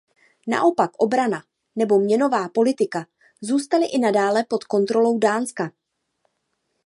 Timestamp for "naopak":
0.47-0.91